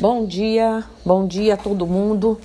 [0.00, 2.40] Bom dia, bom dia a todo mundo.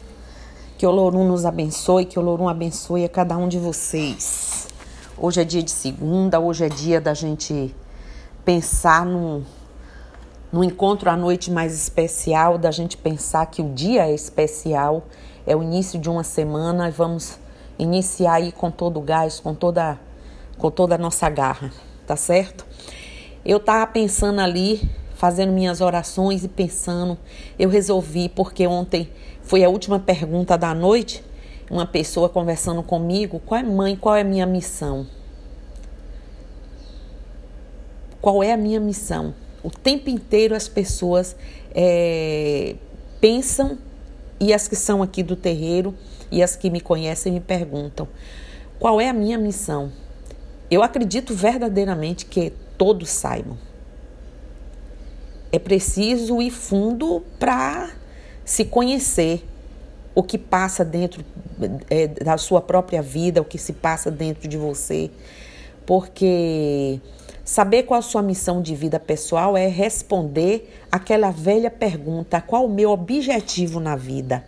[0.78, 4.68] Que o Lorum nos abençoe, que o Lorum abençoe a cada um de vocês.
[5.18, 7.74] Hoje é dia de segunda, hoje é dia da gente
[8.44, 9.42] pensar num,
[10.52, 15.06] num encontro à noite mais especial, da gente pensar que o dia é especial,
[15.48, 17.40] é o início de uma semana e vamos
[17.80, 19.98] iniciar aí com todo o gás, com toda,
[20.58, 21.72] com toda a nossa garra,
[22.06, 22.66] tá certo?
[23.46, 27.18] Eu tava pensando ali fazendo minhas orações e pensando,
[27.58, 29.10] eu resolvi, porque ontem
[29.42, 31.24] foi a última pergunta da noite,
[31.72, 35.08] uma pessoa conversando comigo, qual é mãe, qual é a minha missão?
[38.22, 39.34] Qual é a minha missão?
[39.64, 41.36] O tempo inteiro as pessoas
[41.74, 42.76] é,
[43.20, 43.78] pensam,
[44.40, 45.96] e as que são aqui do terreiro
[46.30, 48.08] e as que me conhecem me perguntam,
[48.78, 49.92] qual é a minha missão?
[50.70, 53.58] Eu acredito verdadeiramente que todos saibam
[55.56, 57.92] é preciso ir fundo para
[58.44, 59.46] se conhecer
[60.14, 61.24] o que passa dentro
[61.90, 65.10] é, da sua própria vida, o que se passa dentro de você.
[65.86, 67.00] Porque
[67.44, 72.70] saber qual a sua missão de vida pessoal é responder aquela velha pergunta: qual o
[72.70, 74.44] meu objetivo na vida?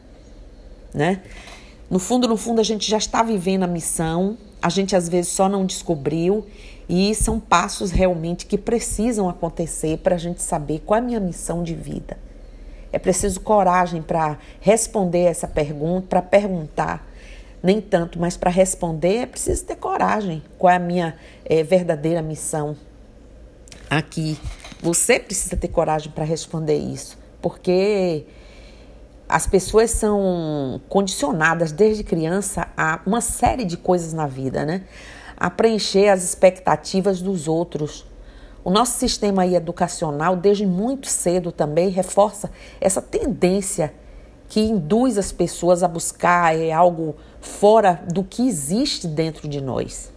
[0.94, 1.22] Né?
[1.90, 5.32] No fundo, no fundo, a gente já está vivendo a missão, a gente às vezes
[5.32, 6.46] só não descobriu
[6.90, 11.20] e são passos realmente que precisam acontecer para a gente saber qual é a minha
[11.20, 12.18] missão de vida.
[12.92, 17.06] É preciso coragem para responder essa pergunta, para perguntar,
[17.62, 20.42] nem tanto, mas para responder é preciso ter coragem.
[20.58, 22.78] Qual é a minha é, verdadeira missão
[23.90, 24.40] aqui?
[24.82, 28.26] Você precisa ter coragem para responder isso, porque
[29.28, 34.84] as pessoas são condicionadas desde criança a uma série de coisas na vida, né?
[35.38, 38.06] A preencher as expectativas dos outros.
[38.64, 42.50] O nosso sistema educacional, desde muito cedo também, reforça
[42.82, 43.94] essa tendência
[44.50, 50.12] que induz as pessoas a buscar é, algo fora do que existe dentro de nós.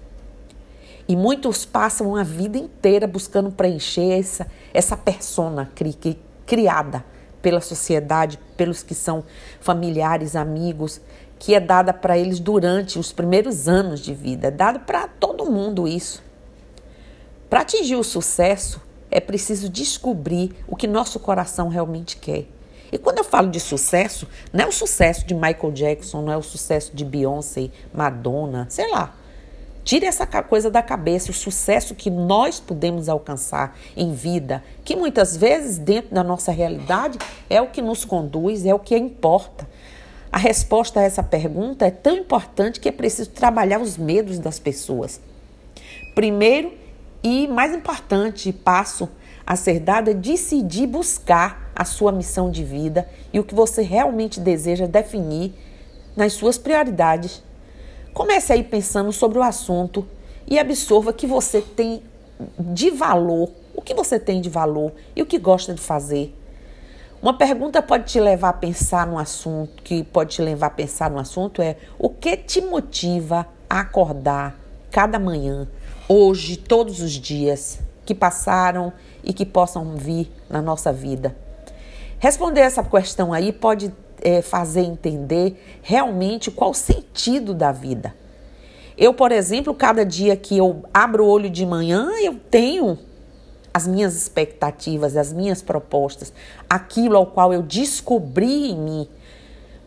[1.06, 7.04] E muitos passam a vida inteira buscando preencher essa, essa persona cri, cri, criada
[7.42, 9.24] pela sociedade, pelos que são
[9.60, 11.00] familiares, amigos,
[11.40, 14.48] que é dada para eles durante os primeiros anos de vida.
[14.48, 16.22] É dado para todo mundo isso.
[17.48, 18.78] Para atingir o sucesso,
[19.10, 22.46] é preciso descobrir o que nosso coração realmente quer.
[22.92, 26.36] E quando eu falo de sucesso, não é o sucesso de Michael Jackson, não é
[26.36, 29.16] o sucesso de Beyoncé, Madonna, sei lá.
[29.82, 35.38] Tire essa coisa da cabeça, o sucesso que nós podemos alcançar em vida, que muitas
[35.38, 37.18] vezes, dentro da nossa realidade,
[37.48, 39.66] é o que nos conduz, é o que importa.
[40.32, 44.60] A resposta a essa pergunta é tão importante que é preciso trabalhar os medos das
[44.60, 45.20] pessoas.
[46.14, 46.72] Primeiro
[47.22, 49.08] e mais importante passo
[49.44, 53.82] a ser dado é decidir buscar a sua missão de vida e o que você
[53.82, 55.52] realmente deseja definir
[56.16, 57.42] nas suas prioridades.
[58.14, 60.06] Comece aí pensando sobre o assunto
[60.46, 62.02] e absorva que você tem
[62.58, 66.34] de valor, o que você tem de valor e o que gosta de fazer.
[67.22, 71.10] Uma pergunta pode te levar a pensar no assunto, que pode te levar a pensar
[71.10, 74.58] no assunto é o que te motiva a acordar
[74.90, 75.68] cada manhã,
[76.08, 78.90] hoje, todos os dias que passaram
[79.22, 81.36] e que possam vir na nossa vida.
[82.18, 83.92] Responder essa questão aí pode
[84.22, 88.14] é, fazer entender realmente qual o sentido da vida.
[88.96, 92.98] Eu, por exemplo, cada dia que eu abro o olho de manhã, eu tenho
[93.72, 96.32] as minhas expectativas, as minhas propostas,
[96.68, 99.08] aquilo ao qual eu descobri em mim.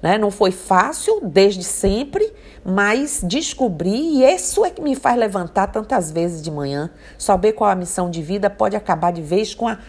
[0.01, 0.17] Né?
[0.17, 2.31] Não foi fácil desde sempre,
[2.65, 6.89] mas descobri e isso é que me faz levantar tantas vezes de manhã.
[7.17, 9.79] Saber qual a missão de vida pode acabar de vez com a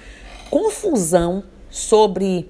[0.51, 2.49] confusão sobre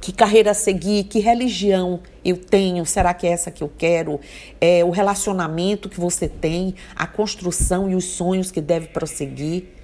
[0.00, 4.20] que carreira seguir, que religião eu tenho, será que é essa que eu quero?
[4.60, 9.75] É, o relacionamento que você tem, a construção e os sonhos que deve prosseguir.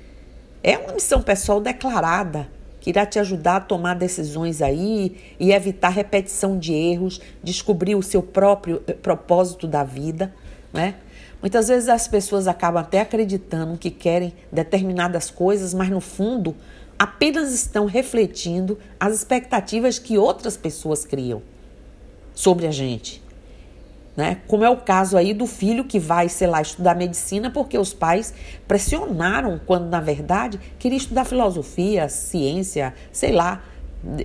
[0.63, 2.49] É uma missão pessoal declarada
[2.81, 8.03] que irá te ajudar a tomar decisões aí e evitar repetição de erros, descobrir o
[8.03, 10.35] seu próprio eh, propósito da vida,
[10.73, 10.97] né?
[11.41, 16.57] Muitas vezes as pessoas acabam até acreditando que querem determinadas coisas, mas no fundo
[16.99, 21.43] apenas estão refletindo as expectativas que outras pessoas criam
[22.35, 23.22] sobre a gente
[24.17, 24.41] né?
[24.47, 27.95] Como é o caso aí do filho que vai, sei lá, estudar medicina porque os
[27.95, 28.35] pais
[28.69, 33.63] pressionaram, quando na verdade queria estudar filosofia, ciência, sei lá,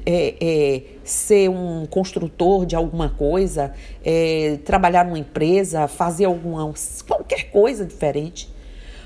[0.05, 3.73] é, é, ser um construtor de alguma coisa,
[4.03, 6.73] é, trabalhar numa empresa, fazer alguma
[7.07, 8.53] qualquer coisa diferente.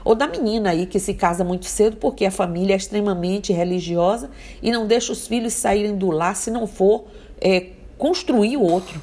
[0.03, 4.31] Ou da menina aí que se casa muito cedo porque a família é extremamente religiosa
[4.61, 7.05] e não deixa os filhos saírem do lar se não for
[7.39, 7.67] é,
[7.99, 8.99] construir o outro,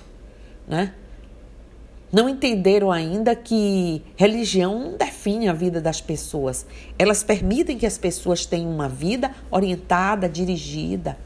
[0.67, 0.95] né?
[2.11, 6.65] Não entenderam ainda que religião não define a vida das pessoas.
[6.99, 11.19] Elas permitem que as pessoas tenham uma vida orientada, dirigida,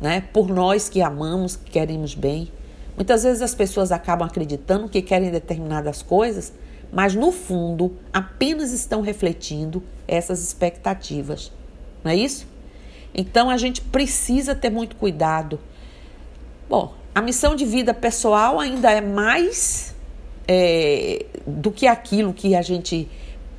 [0.00, 0.22] né?
[0.32, 2.52] Por nós que amamos, que queremos bem.
[2.94, 6.52] Muitas vezes as pessoas acabam acreditando que querem determinadas coisas,
[6.92, 11.50] mas no fundo apenas estão refletindo essas expectativas.
[12.04, 12.46] Não é isso?
[13.12, 15.58] Então a gente precisa ter muito cuidado.
[16.68, 19.91] Bom, a missão de vida pessoal ainda é mais
[20.46, 23.08] é, do que aquilo que a gente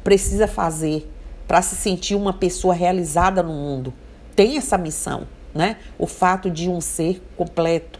[0.03, 1.09] precisa fazer
[1.47, 3.93] para se sentir uma pessoa realizada no mundo.
[4.35, 5.77] Tem essa missão, né?
[5.97, 7.99] O fato de um ser completo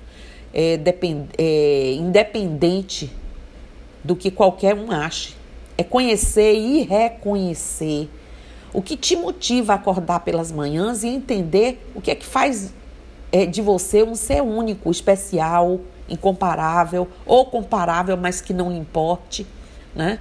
[0.53, 3.11] é, depend, é, independente
[4.03, 5.35] do que qualquer um ache.
[5.77, 8.09] É conhecer e reconhecer
[8.73, 12.73] o que te motiva a acordar pelas manhãs e entender o que é que faz
[13.31, 19.47] é, de você um ser único, especial, incomparável ou comparável, mas que não importe,
[19.95, 20.19] né?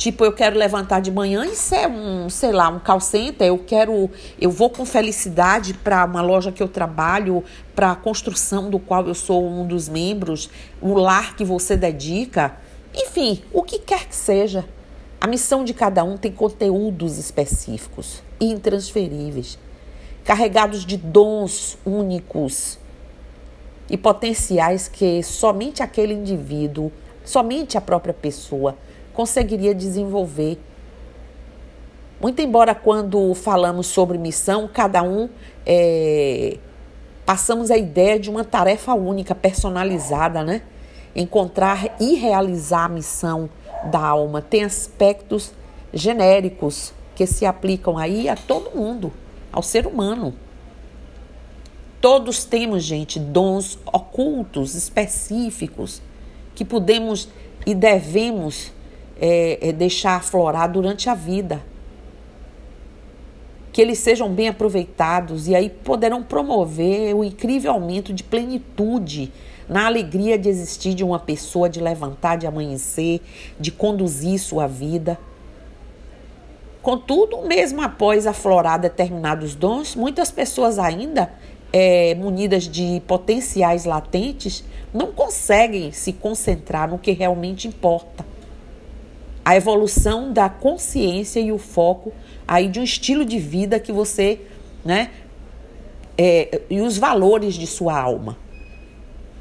[0.00, 3.58] Tipo, eu quero levantar de manhã e ser um, sei lá, um call center, eu
[3.58, 4.08] quero,
[4.40, 7.44] eu vou com felicidade para uma loja que eu trabalho,
[7.74, 10.48] para a construção do qual eu sou um dos membros,
[10.80, 12.56] o lar que você dedica,
[12.94, 14.64] enfim, o que quer que seja.
[15.20, 19.58] A missão de cada um tem conteúdos específicos e intransferíveis,
[20.24, 22.79] carregados de dons únicos
[23.90, 26.92] e potenciais que somente aquele indivíduo,
[27.24, 28.76] somente a própria pessoa
[29.12, 30.58] conseguiria desenvolver.
[32.20, 35.28] Muito embora quando falamos sobre missão, cada um
[35.66, 36.56] é,
[37.26, 40.62] passamos a ideia de uma tarefa única, personalizada, né?
[41.16, 43.50] Encontrar e realizar a missão
[43.90, 45.52] da alma tem aspectos
[45.92, 49.12] genéricos que se aplicam aí a todo mundo,
[49.52, 50.32] ao ser humano.
[52.00, 56.00] Todos temos, gente, dons ocultos, específicos,
[56.54, 57.28] que podemos
[57.66, 58.72] e devemos
[59.20, 61.62] é, é deixar aflorar durante a vida.
[63.70, 69.30] Que eles sejam bem aproveitados e aí poderão promover o incrível aumento de plenitude
[69.68, 73.20] na alegria de existir de uma pessoa, de levantar, de amanhecer,
[73.58, 75.18] de conduzir sua vida.
[76.82, 81.30] Contudo, mesmo após aflorar determinados dons, muitas pessoas ainda,
[81.72, 88.24] é, munidas de potenciais latentes, não conseguem se concentrar no que realmente importa
[89.44, 92.12] a evolução da consciência e o foco
[92.46, 94.40] aí de um estilo de vida que você,
[94.84, 95.10] né,
[96.16, 98.36] é, e os valores de sua alma.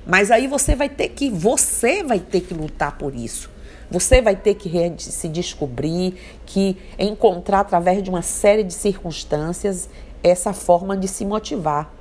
[0.07, 3.51] Mas aí você vai ter que, você vai ter que lutar por isso.
[3.91, 6.15] Você vai ter que se descobrir,
[6.45, 9.89] que encontrar através de uma série de circunstâncias
[10.23, 11.93] essa forma de se motivar.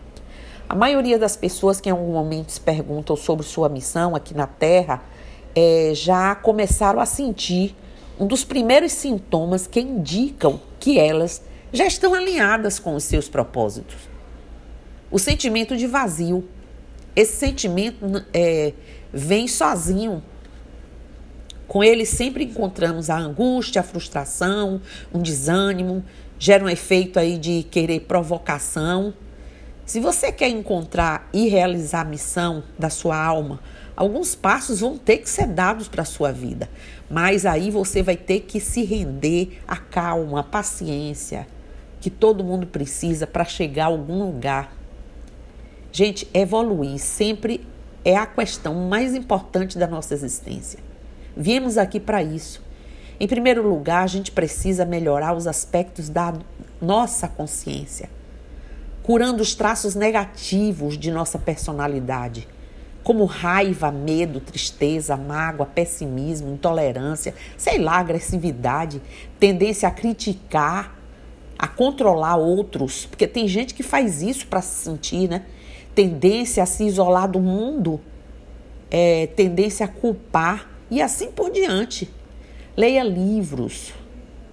[0.68, 4.46] A maioria das pessoas que em algum momento se perguntam sobre sua missão aqui na
[4.46, 5.02] Terra
[5.54, 7.74] é, já começaram a sentir
[8.20, 11.42] um dos primeiros sintomas que indicam que elas
[11.72, 13.96] já estão alinhadas com os seus propósitos.
[15.10, 16.46] O sentimento de vazio.
[17.16, 18.74] Esse sentimento é,
[19.10, 20.22] vem sozinho.
[21.66, 24.80] Com ele sempre encontramos a angústia, a frustração,
[25.12, 26.04] um desânimo,
[26.38, 29.14] gera um efeito aí de querer provocação.
[29.88, 33.58] Se você quer encontrar e realizar a missão da sua alma,
[33.96, 36.68] alguns passos vão ter que ser dados para a sua vida.
[37.08, 41.46] Mas aí você vai ter que se render à calma, à paciência
[42.02, 44.76] que todo mundo precisa para chegar a algum lugar.
[45.90, 47.66] Gente, evoluir sempre
[48.04, 50.80] é a questão mais importante da nossa existência.
[51.34, 52.62] Viemos aqui para isso.
[53.18, 56.34] Em primeiro lugar, a gente precisa melhorar os aspectos da
[56.78, 58.10] nossa consciência,
[59.08, 62.46] curando os traços negativos de nossa personalidade
[63.02, 69.00] como raiva, medo, tristeza, mágoa, pessimismo, intolerância, sei lá, agressividade,
[69.40, 70.94] tendência a criticar,
[71.58, 75.46] a controlar outros, porque tem gente que faz isso para se sentir, né?
[75.94, 77.98] Tendência a se isolar do mundo,
[78.90, 82.10] é, tendência a culpar e assim por diante.
[82.76, 83.94] Leia livros,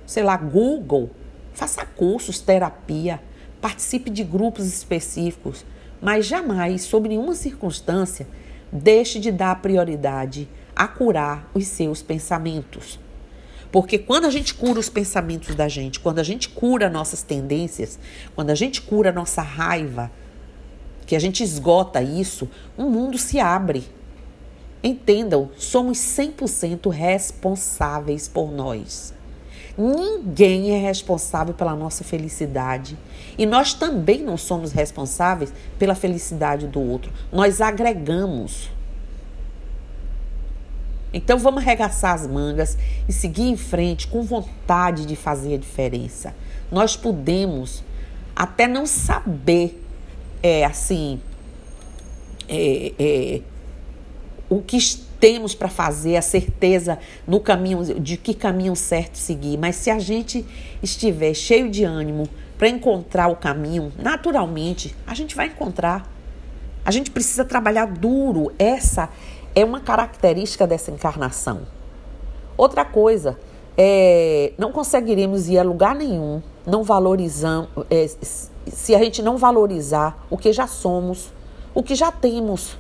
[0.06, 1.10] sei lá, Google,
[1.54, 3.20] faça cursos, terapia,
[3.66, 5.66] participe de grupos específicos,
[6.00, 8.28] mas jamais, sob nenhuma circunstância,
[8.72, 13.00] deixe de dar prioridade a curar os seus pensamentos.
[13.72, 17.98] Porque quando a gente cura os pensamentos da gente, quando a gente cura nossas tendências,
[18.36, 20.12] quando a gente cura nossa raiva,
[21.08, 23.84] que a gente esgota isso, um mundo se abre.
[24.84, 29.12] Entendam, somos 100% responsáveis por nós.
[29.76, 32.98] Ninguém é responsável pela nossa felicidade.
[33.38, 37.12] E nós também não somos responsáveis pela felicidade do outro.
[37.32, 38.70] Nós agregamos.
[41.13, 42.77] Então vamos arregaçar as mangas
[43.08, 46.36] e seguir em frente com vontade de fazer a diferença.
[46.72, 47.84] Nós podemos
[48.36, 49.82] até não saber,
[50.44, 51.22] é assim,
[52.50, 53.42] é, é,
[54.50, 54.77] o que
[55.20, 59.58] temos para fazer, a certeza no caminho de que caminho certo seguir.
[59.58, 60.46] Mas se a gente
[60.84, 62.27] estiver cheio de ânimo
[62.58, 66.10] para encontrar o caminho, naturalmente a gente vai encontrar.
[66.86, 68.52] A gente precisa trabalhar duro.
[68.60, 69.10] Essa
[69.56, 71.62] é uma característica dessa encarnação.
[72.58, 73.38] Outra coisa,
[73.78, 78.08] é, não conseguiremos ir a lugar nenhum, não valorizamos, é,
[78.68, 81.34] se a gente não valorizar o que já somos,
[81.74, 82.78] o que já temos.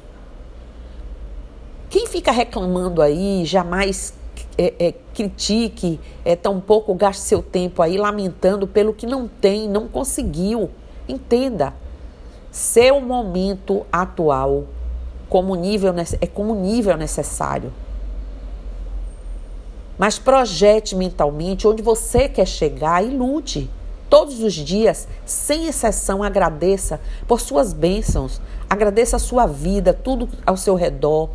[1.89, 4.13] Quem fica reclamando aí, jamais
[4.57, 9.87] é, é, critique, é, tampouco gaste seu tempo aí lamentando pelo que não tem, não
[9.87, 10.69] conseguiu.
[11.07, 11.73] Entenda,
[12.51, 14.65] seu momento atual
[15.29, 17.71] como nível, é como nível necessário.
[19.97, 23.69] Mas projete mentalmente onde você quer chegar e lute.
[24.09, 30.55] Todos os dias, sem exceção, agradeça por suas bênçãos, agradeça a sua vida, tudo ao
[30.55, 31.29] seu redor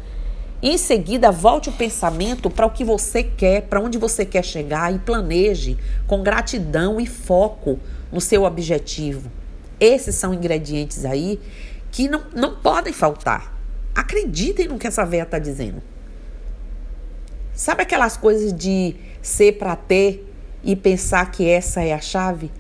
[0.63, 4.95] em seguida, volte o pensamento para o que você quer, para onde você quer chegar
[4.95, 7.79] e planeje com gratidão e foco
[8.13, 9.31] no seu objetivo.
[9.79, 11.41] Esses são ingredientes aí
[11.91, 13.59] que não, não podem faltar.
[13.95, 15.83] Acreditem no que essa véia está dizendo.
[17.55, 20.31] Sabe aquelas coisas de ser para ter
[20.63, 22.51] e pensar que essa é a chave?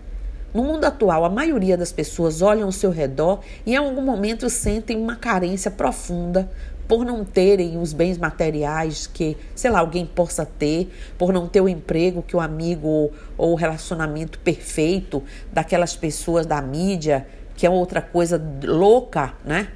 [0.52, 4.50] No mundo atual, a maioria das pessoas olham ao seu redor e em algum momento
[4.50, 6.50] sentem uma carência profunda
[6.90, 11.60] por não terem os bens materiais que, sei lá, alguém possa ter, por não ter
[11.60, 17.70] o emprego que o amigo ou o relacionamento perfeito daquelas pessoas da mídia, que é
[17.70, 19.68] outra coisa louca, né?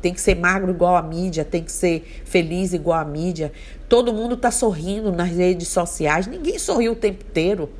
[0.00, 3.52] Tem que ser magro igual a mídia, tem que ser feliz igual a mídia.
[3.88, 7.70] Todo mundo está sorrindo nas redes sociais, ninguém sorriu o tempo inteiro.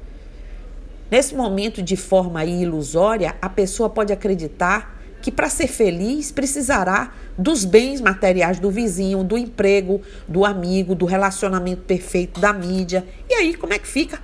[1.11, 7.65] Nesse momento de forma ilusória, a pessoa pode acreditar que para ser feliz precisará dos
[7.65, 13.07] bens materiais do vizinho, do emprego, do amigo, do relacionamento perfeito da mídia.
[13.31, 14.21] E aí, como é que fica?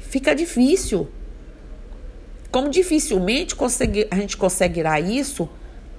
[0.00, 1.08] Fica difícil.
[2.50, 3.56] Como dificilmente
[4.10, 5.48] a gente conseguirá isso,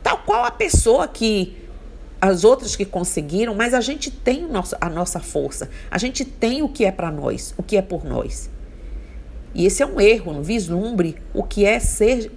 [0.04, 1.58] tal qual a pessoa que
[2.22, 4.48] as outras que conseguiram, mas a gente tem
[4.80, 8.06] a nossa força, a gente tem o que é para nós, o que é por
[8.06, 8.50] nós.
[9.54, 12.32] E esse é um erro, não vislumbre o que é ser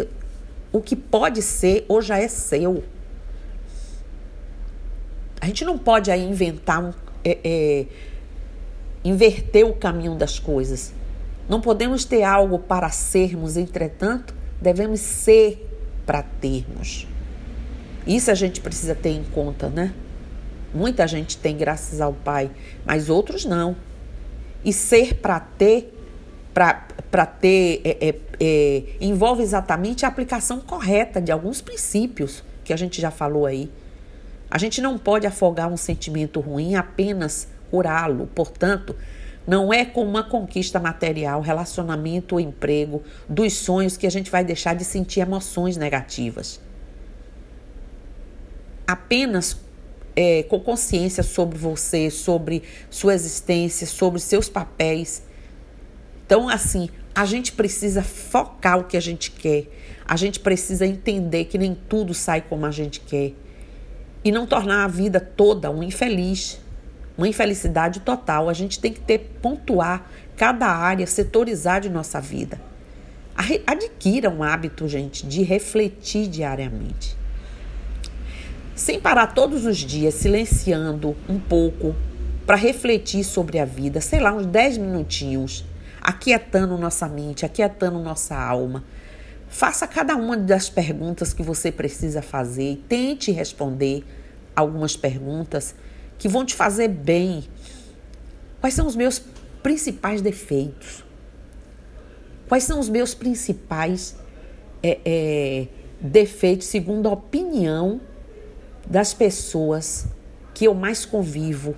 [0.72, 2.84] o que pode ser ou já é seu.
[5.40, 6.94] A gente não pode aí inventar
[7.25, 7.87] é, é,
[9.04, 10.92] inverter o caminho das coisas.
[11.48, 15.66] Não podemos ter algo para sermos, entretanto, devemos ser
[16.04, 17.06] para termos.
[18.06, 19.94] Isso a gente precisa ter em conta, né?
[20.75, 22.50] Muita gente tem, graças ao Pai,
[22.84, 23.76] mas outros não.
[24.64, 25.98] E ser para ter,
[27.11, 32.77] para ter é, é é, envolve exatamente a aplicação correta de alguns princípios que a
[32.77, 33.71] gente já falou aí.
[34.50, 38.29] A gente não pode afogar um sentimento ruim apenas curá-lo.
[38.35, 38.95] Portanto,
[39.47, 44.45] não é com uma conquista material, relacionamento ou emprego, dos sonhos que a gente vai
[44.45, 46.61] deixar de sentir emoções negativas.
[48.87, 49.59] Apenas
[50.15, 55.23] é, com consciência sobre você, sobre sua existência, sobre seus papéis.
[56.28, 59.64] Então, assim, a gente precisa focar o que a gente quer.
[60.06, 63.32] A gente precisa entender que nem tudo sai como a gente quer.
[64.23, 66.61] E não tornar a vida toda um infeliz,
[67.16, 68.50] uma infelicidade total.
[68.50, 70.06] A gente tem que ter, pontuar
[70.37, 72.61] cada área, setorizar de nossa vida.
[73.66, 77.16] Adquira um hábito, gente, de refletir diariamente.
[78.75, 81.97] Sem parar todos os dias, silenciando um pouco
[82.44, 85.64] para refletir sobre a vida, sei lá, uns 10 minutinhos
[86.09, 88.83] aquietando nossa mente, aquietando nossa alma.
[89.47, 94.07] Faça cada uma das perguntas que você precisa fazer e tente responder
[94.57, 95.75] algumas perguntas
[96.17, 97.45] que vão te fazer bem.
[98.59, 99.23] Quais são os meus
[99.62, 101.05] principais defeitos?
[102.49, 104.17] Quais são os meus principais
[104.83, 105.67] é, é,
[106.00, 108.00] defeitos, segundo a opinião
[108.87, 110.07] das pessoas
[110.55, 111.77] que eu mais convivo,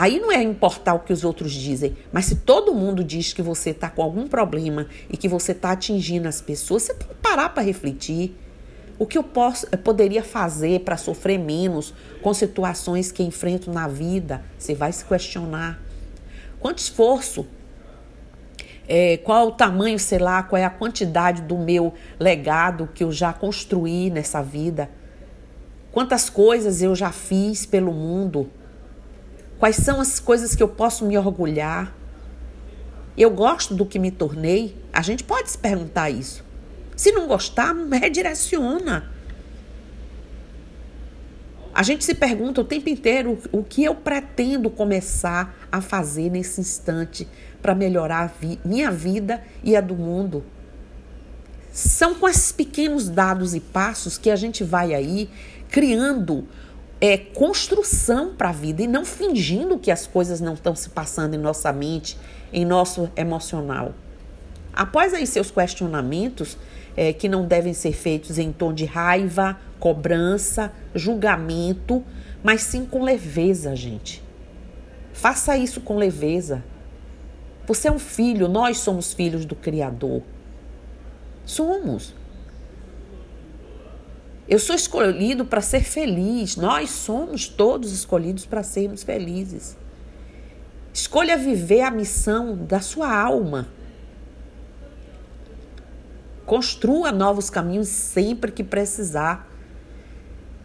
[0.00, 3.42] Aí não é importar o que os outros dizem, mas se todo mundo diz que
[3.42, 7.14] você está com algum problema e que você está atingindo as pessoas, você tem que
[7.16, 8.34] parar para refletir.
[8.98, 11.92] O que eu, posso, eu poderia fazer para sofrer menos
[12.22, 14.42] com situações que enfrento na vida?
[14.58, 15.78] Você vai se questionar.
[16.58, 17.46] quanto esforço,
[18.88, 23.12] é, qual o tamanho, sei lá, qual é a quantidade do meu legado que eu
[23.12, 24.90] já construí nessa vida,
[25.92, 28.48] quantas coisas eu já fiz pelo mundo,
[29.60, 31.94] quais são as coisas que eu posso me orgulhar.
[33.16, 34.74] Eu gosto do que me tornei?
[34.90, 36.42] A gente pode se perguntar isso.
[36.96, 39.12] Se não gostar, redireciona.
[41.74, 46.60] A gente se pergunta o tempo inteiro o que eu pretendo começar a fazer nesse
[46.60, 47.28] instante
[47.62, 50.42] para melhorar vi minha vida e a do mundo.
[51.70, 55.30] São com esses pequenos dados e passos que a gente vai aí
[55.68, 56.48] criando
[57.00, 61.34] é, construção para a vida e não fingindo que as coisas não estão se passando
[61.34, 62.18] em nossa mente,
[62.52, 63.94] em nosso emocional.
[64.72, 66.58] Após aí seus questionamentos,
[66.96, 72.04] é, que não devem ser feitos em tom de raiva, cobrança, julgamento,
[72.42, 74.22] mas sim com leveza, gente.
[75.12, 76.62] Faça isso com leveza.
[77.66, 80.22] Você é um filho, nós somos filhos do Criador.
[81.44, 82.14] Somos.
[84.50, 86.56] Eu sou escolhido para ser feliz.
[86.56, 89.76] Nós somos todos escolhidos para sermos felizes.
[90.92, 93.68] Escolha viver a missão da sua alma.
[96.44, 99.48] Construa novos caminhos sempre que precisar.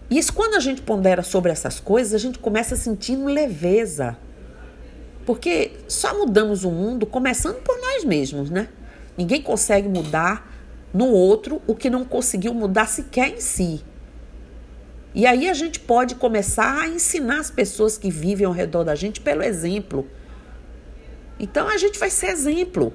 [0.10, 4.18] E isso, quando a gente pondera sobre essas coisas, a gente começa sentindo leveza.
[5.28, 8.68] Porque só mudamos o mundo começando por nós mesmos, né?
[9.16, 10.55] Ninguém consegue mudar
[10.96, 13.84] no outro o que não conseguiu mudar sequer em si.
[15.14, 18.96] E aí a gente pode começar a ensinar as pessoas que vivem ao redor da
[18.96, 20.08] gente pelo exemplo.
[21.38, 22.94] Então a gente vai ser exemplo.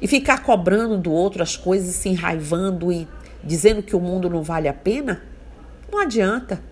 [0.00, 3.08] E ficar cobrando do outro as coisas, se enraivando e
[3.42, 5.24] dizendo que o mundo não vale a pena,
[5.90, 6.62] não adianta.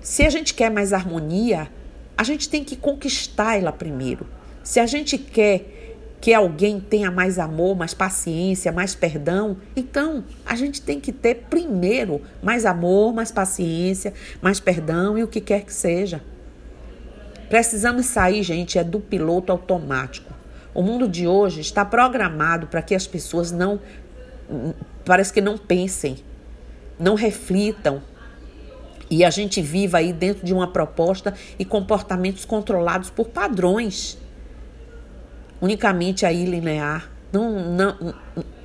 [0.00, 1.70] Se a gente quer mais harmonia,
[2.16, 4.26] a gente tem que conquistar ela primeiro.
[4.62, 5.81] Se a gente quer
[6.22, 11.46] que alguém tenha mais amor, mais paciência, mais perdão, então a gente tem que ter
[11.50, 16.22] primeiro mais amor, mais paciência, mais perdão e o que quer que seja.
[17.50, 20.32] Precisamos sair, gente, é do piloto automático.
[20.72, 23.80] O mundo de hoje está programado para que as pessoas não
[25.04, 26.18] parece que não pensem,
[27.00, 28.00] não reflitam.
[29.10, 34.16] E a gente viva aí dentro de uma proposta e comportamentos controlados por padrões.
[35.62, 37.08] Unicamente aí linear.
[37.32, 38.14] Não, não,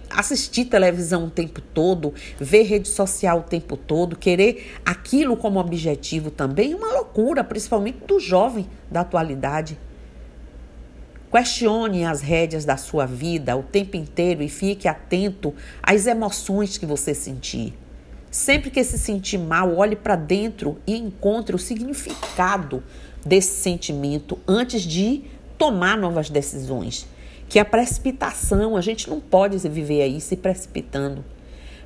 [0.09, 6.31] assistir televisão o tempo todo, ver rede social o tempo todo, querer aquilo como objetivo
[6.31, 9.77] também é uma loucura, principalmente do jovem da atualidade.
[11.31, 16.85] Questione as rédeas da sua vida o tempo inteiro e fique atento às emoções que
[16.85, 17.77] você sentir.
[18.31, 22.83] Sempre que se sentir mal, olhe para dentro e encontre o significado
[23.25, 25.23] desse sentimento antes de
[25.57, 27.07] tomar novas decisões.
[27.49, 31.23] Que a precipitação, a gente não pode viver aí se precipitando.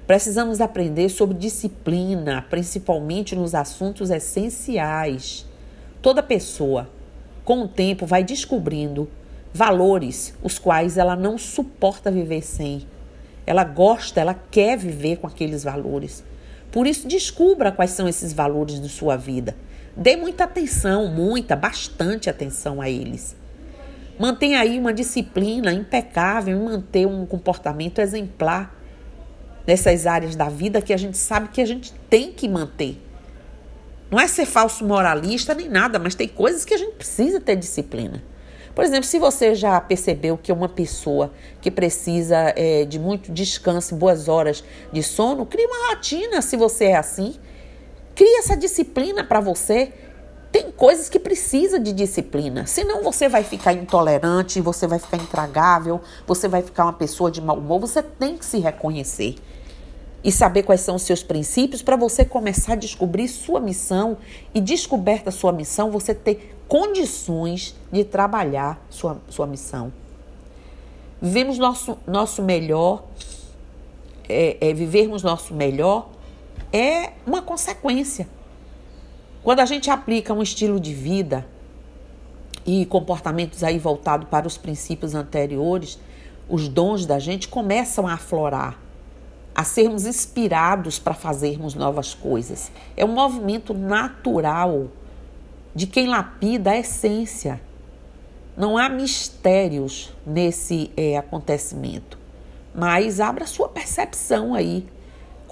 [0.08, 5.46] Precisamos aprender sobre disciplina, principalmente nos assuntos essenciais.
[6.02, 6.90] Toda pessoa,
[7.46, 9.08] com o tempo, vai descobrindo
[9.54, 12.88] valores os quais ela não suporta viver sem.
[13.46, 16.24] Ela gosta, ela quer viver com aqueles valores.
[16.72, 19.56] Por isso, descubra quais são esses valores de sua vida.
[19.96, 23.36] Dê muita atenção, muita, bastante atenção a eles.
[24.22, 28.72] Mantenha aí uma disciplina impecável manter um comportamento exemplar
[29.66, 33.02] nessas áreas da vida que a gente sabe que a gente tem que manter.
[34.12, 37.56] Não é ser falso moralista nem nada, mas tem coisas que a gente precisa ter
[37.56, 38.24] disciplina.
[38.76, 43.96] Por exemplo, se você já percebeu que uma pessoa que precisa é, de muito descanso,
[43.96, 47.40] boas horas de sono, crie uma rotina se você é assim.
[48.14, 49.92] Crie essa disciplina para você.
[50.52, 56.02] Tem coisas que precisa de disciplina, senão você vai ficar intolerante, você vai ficar intragável,
[56.28, 57.80] você vai ficar uma pessoa de mau humor.
[57.80, 59.36] Você tem que se reconhecer
[60.24, 64.18] e saber quais são os seus princípios para você começar a descobrir sua missão
[64.54, 69.92] e descoberta sua missão, você ter condições de trabalhar sua, sua missão.
[71.22, 73.04] Vivemos nosso, nosso melhor,
[74.28, 76.10] é, é, vivermos nosso melhor
[76.74, 78.28] é uma consequência.
[79.44, 81.48] Quando a gente aplica um estilo de vida
[82.66, 85.98] e comportamentos aí voltados para os princípios anteriores,
[86.48, 88.78] os dons da gente começam a aflorar,
[89.56, 92.72] a sermos inspirados para fazermos novas coisas.
[92.96, 94.90] É um movimento natural
[95.74, 97.60] de quem lapida a essência.
[98.56, 102.20] Não há mistérios nesse é, acontecimento,
[102.76, 104.86] mas abra sua percepção aí.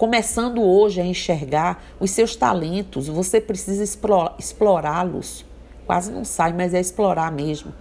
[0.00, 3.84] Começando hoje a enxergar os seus talentos, você precisa
[4.38, 5.44] explorá-los.
[5.86, 7.74] Quase não sai, mas é explorar mesmo.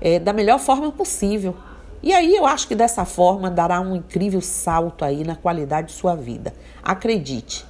[0.00, 1.56] é, da melhor forma possível.
[2.00, 5.94] E aí eu acho que dessa forma dará um incrível salto aí na qualidade de
[5.94, 6.54] sua vida.
[6.80, 7.66] Acredite.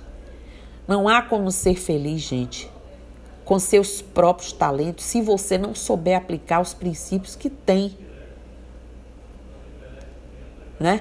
[0.86, 2.70] Não há como ser feliz, gente,
[3.42, 7.96] com seus próprios talentos se você não souber aplicar os princípios que tem.
[10.78, 11.00] Né?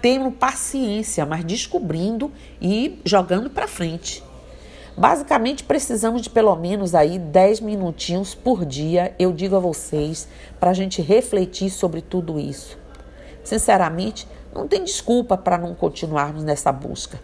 [0.00, 4.22] Tendo paciência, mas descobrindo e jogando para frente.
[4.96, 10.70] Basicamente, precisamos de pelo menos aí 10 minutinhos por dia, eu digo a vocês, para
[10.70, 12.78] a gente refletir sobre tudo isso.
[13.42, 17.20] Sinceramente, não tem desculpa para não continuarmos nessa busca.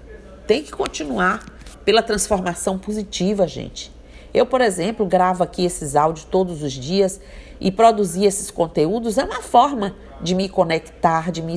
[0.46, 1.44] Tem que continuar
[1.84, 3.92] pela transformação positiva, gente.
[4.32, 7.20] Eu, por exemplo, gravo aqui esses áudios todos os dias
[7.60, 11.56] e produzir esses conteúdos é uma forma de me conectar, de, me,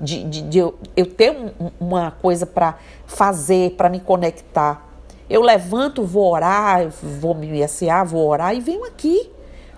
[0.00, 4.88] de, de, de eu, eu ter um, uma coisa para fazer, para me conectar.
[5.28, 9.30] Eu levanto, vou orar, vou me SA, vou orar e venho aqui.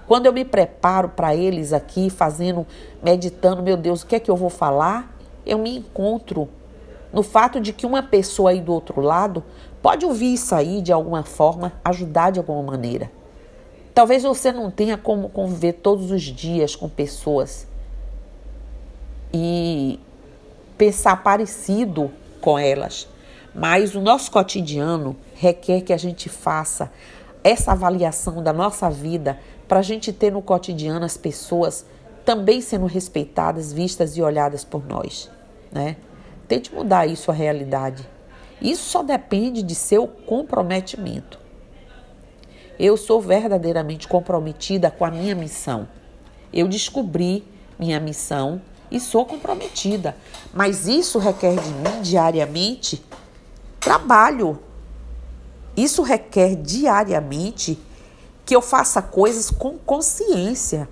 [0.07, 2.67] Quando eu me preparo para eles aqui, fazendo,
[3.03, 5.17] meditando, meu Deus, o que é que eu vou falar?
[5.45, 6.49] Eu me encontro
[7.13, 9.45] no fato de que uma pessoa aí do outro lado
[9.83, 13.11] pode ouvir isso aí de alguma forma, ajudar de alguma maneira.
[13.95, 17.67] Talvez você não tenha como conviver todos os dias com pessoas
[19.33, 19.99] e
[20.77, 23.09] pensar parecido com elas,
[23.55, 26.91] mas o nosso cotidiano requer que a gente faça
[27.45, 31.87] essa avaliação da nossa vida para a gente ter no cotidiano as pessoas
[32.25, 35.31] também sendo respeitadas, vistas e olhadas por nós,
[35.73, 35.97] né?
[36.47, 38.09] Tente mudar isso a realidade.
[38.61, 41.41] Isso só depende de seu comprometimento.
[42.79, 45.89] Eu sou verdadeiramente comprometida com a minha missão.
[46.53, 47.45] Eu descobri
[47.79, 48.61] minha missão
[48.93, 50.17] e sou comprometida,
[50.53, 53.03] mas isso requer de mim diariamente
[53.81, 54.59] trabalho.
[55.75, 57.79] Isso requer diariamente
[58.45, 60.87] que eu faça coisas com consciência.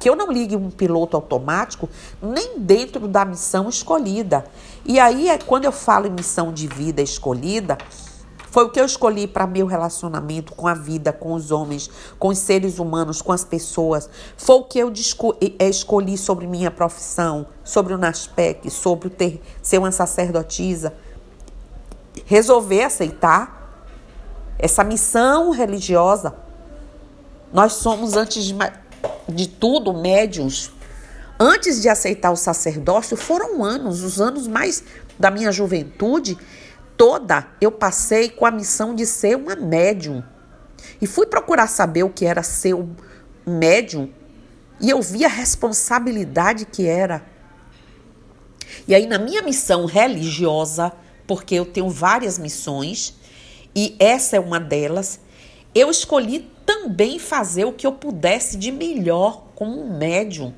[0.00, 1.88] Que eu não ligue um piloto automático
[2.20, 4.46] nem dentro da missão escolhida.
[4.84, 7.76] E aí é quando eu falo em missão de vida escolhida,
[8.50, 12.28] foi o que eu escolhi para meu relacionamento com a vida, com os homens, com
[12.28, 14.08] os seres humanos, com as pessoas.
[14.36, 14.92] Foi o que eu
[15.58, 20.92] é, escolhi sobre minha profissão, sobre o NASPEC, sobre ter, ser uma sacerdotisa
[22.24, 23.84] resolver aceitar
[24.58, 26.34] essa missão religiosa.
[27.52, 28.54] Nós somos, antes de,
[29.28, 30.72] de tudo, médiums.
[31.38, 34.82] Antes de aceitar o sacerdócio, foram anos, os anos mais
[35.18, 36.38] da minha juventude
[36.96, 40.22] toda, eu passei com a missão de ser uma médium.
[41.00, 42.94] E fui procurar saber o que era ser um
[43.46, 44.10] médium.
[44.80, 47.24] E eu vi a responsabilidade que era.
[48.86, 50.92] E aí, na minha missão religiosa,
[51.26, 53.14] porque eu tenho várias missões
[53.74, 55.20] e essa é uma delas.
[55.74, 60.54] Eu escolhi também fazer o que eu pudesse de melhor como um médium.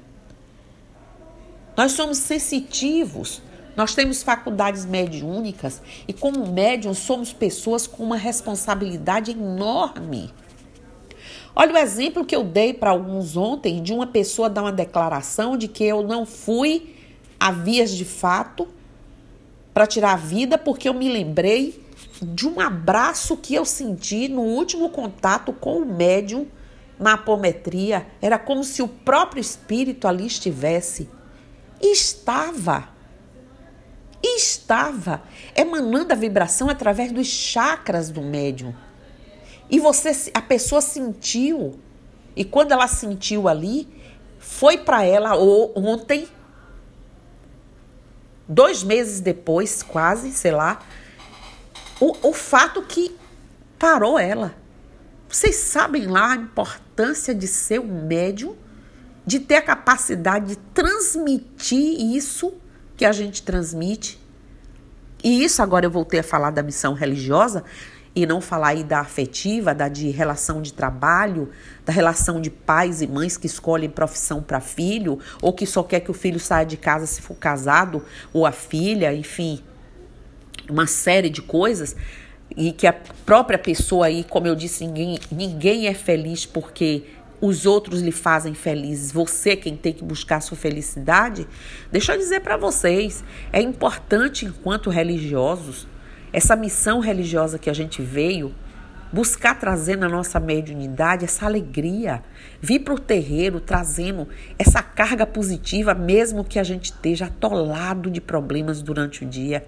[1.76, 3.42] Nós somos sensitivos,
[3.78, 10.34] nós temos faculdades mediúnicas e, como médium, somos pessoas com uma responsabilidade enorme.
[11.54, 15.56] Olha o exemplo que eu dei para alguns ontem de uma pessoa dar uma declaração
[15.56, 16.96] de que eu não fui
[17.38, 18.66] a vias de fato
[19.72, 21.80] para tirar a vida porque eu me lembrei
[22.20, 26.48] de um abraço que eu senti no último contato com o médium
[26.98, 28.08] na apometria.
[28.20, 31.08] Era como se o próprio espírito ali estivesse.
[31.80, 32.97] Estava.
[34.22, 35.22] Estava
[35.54, 38.74] emanando a vibração através dos chakras do médium.
[39.70, 41.78] E você, a pessoa sentiu.
[42.34, 43.88] E quando ela sentiu ali,
[44.38, 46.28] foi para ela ontem
[48.48, 50.80] dois meses depois, quase, sei lá,
[52.00, 53.14] o, o fato que
[53.78, 54.54] parou ela.
[55.28, 58.56] Vocês sabem lá a importância de ser um médium,
[59.26, 62.54] de ter a capacidade de transmitir isso
[62.98, 64.20] que a gente transmite.
[65.24, 67.64] E isso agora eu voltei a falar da missão religiosa,
[68.14, 71.50] e não falar aí da afetiva, da de relação de trabalho,
[71.86, 76.00] da relação de pais e mães que escolhem profissão para filho, ou que só quer
[76.00, 79.62] que o filho saia de casa se for casado, ou a filha, enfim,
[80.68, 81.94] uma série de coisas,
[82.56, 82.92] e que a
[83.24, 87.04] própria pessoa aí, como eu disse, ninguém, ninguém é feliz porque
[87.40, 91.46] os outros lhe fazem felizes, você quem tem que buscar sua felicidade.
[91.90, 95.86] Deixa eu dizer para vocês, é importante enquanto religiosos
[96.32, 98.54] essa missão religiosa que a gente veio
[99.12, 102.22] buscar trazer na nossa mediunidade essa alegria,
[102.60, 108.20] vir para o terreiro trazendo essa carga positiva, mesmo que a gente esteja atolado de
[108.20, 109.66] problemas durante o dia.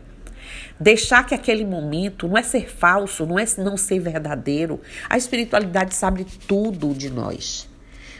[0.78, 4.80] Deixar que aquele momento não é ser falso, não é não ser verdadeiro.
[5.08, 7.68] A espiritualidade sabe tudo de nós.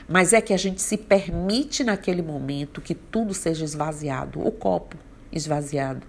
[0.07, 4.97] Mas é que a gente se permite naquele momento que tudo seja esvaziado, o copo
[5.31, 6.05] esvaziado.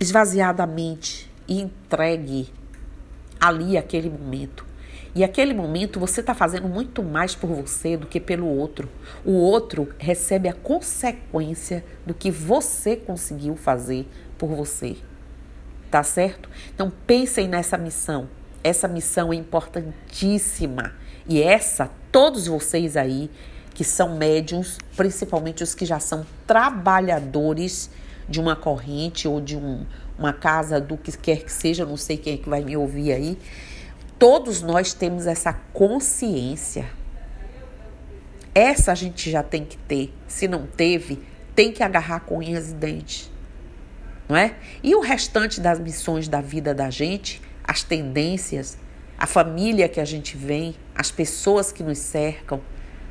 [0.00, 2.48] Esvaziado a mente e entregue
[3.40, 4.66] ali aquele momento.
[5.14, 8.88] E aquele momento você está fazendo muito mais por você do que pelo outro.
[9.24, 14.06] O outro recebe a consequência do que você conseguiu fazer
[14.38, 14.96] por você.
[15.90, 16.48] Tá certo?
[16.74, 18.28] Então pensem nessa missão.
[18.62, 20.94] Essa missão é importantíssima.
[21.28, 23.30] E essa, todos vocês aí
[23.74, 27.90] que são médiums, principalmente os que já são trabalhadores
[28.28, 29.86] de uma corrente ou de um,
[30.18, 33.12] uma casa, do que quer que seja, não sei quem é que vai me ouvir
[33.12, 33.38] aí.
[34.18, 36.90] Todos nós temos essa consciência.
[38.52, 40.12] Essa a gente já tem que ter.
[40.26, 41.22] Se não teve,
[41.54, 43.30] tem que agarrar com unhas e dentes.
[44.28, 44.56] Não é?
[44.82, 48.76] E o restante das missões da vida da gente, as tendências,
[49.18, 52.60] a família que a gente vem, as pessoas que nos cercam,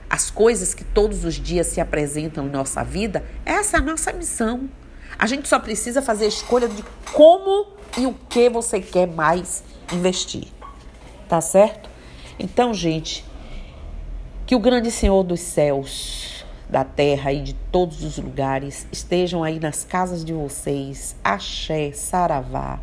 [0.09, 4.13] as coisas que todos os dias se apresentam em nossa vida, essa é a nossa
[4.13, 4.69] missão.
[5.17, 9.63] A gente só precisa fazer a escolha de como e o que você quer mais
[9.91, 10.47] investir.
[11.27, 11.89] Tá certo?
[12.39, 13.25] Então, gente,
[14.45, 16.36] que o grande Senhor dos céus,
[16.69, 21.15] da terra e de todos os lugares estejam aí nas casas de vocês.
[21.23, 22.79] Axé, Saravá,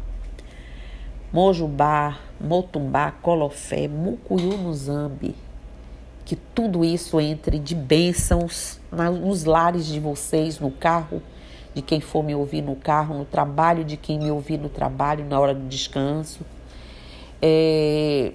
[1.33, 5.35] Mojubá, Motumbá, Colofé, Mucuyu, Muzambi.
[6.25, 8.81] Que tudo isso entre de bênçãos
[9.21, 11.23] nos lares de vocês, no carro
[11.75, 15.25] de quem for me ouvir no carro, no trabalho de quem me ouvir no trabalho,
[15.25, 16.41] na hora do descanso.
[17.43, 18.33] É,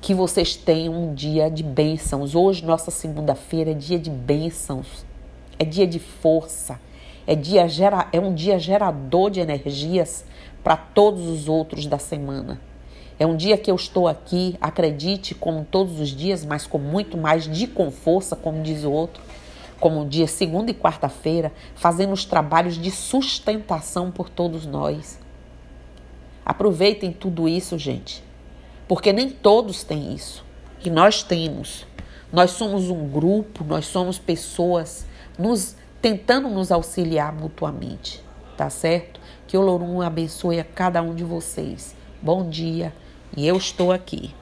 [0.00, 2.34] que vocês tenham um dia de bênçãos.
[2.34, 5.04] Hoje, nossa segunda-feira, é dia de bênçãos,
[5.58, 6.78] é dia de força,
[7.26, 10.24] é, dia gera, é um dia gerador de energias
[10.62, 12.60] para todos os outros da semana.
[13.18, 17.16] É um dia que eu estou aqui, acredite, como todos os dias, mas com muito
[17.16, 19.22] mais de com força, como diz o outro,
[19.80, 25.18] como dia segunda e quarta-feira, fazendo os trabalhos de sustentação por todos nós.
[26.44, 28.22] Aproveitem tudo isso, gente,
[28.88, 30.44] porque nem todos têm isso.
[30.84, 31.86] E nós temos.
[32.32, 35.06] Nós somos um grupo, nós somos pessoas
[35.38, 38.22] nos tentando nos auxiliar mutuamente,
[38.56, 39.20] tá certo?
[39.46, 41.94] Que o Lorum abençoe a cada um de vocês.
[42.20, 42.92] Bom dia
[43.36, 44.34] e eu estou aqui.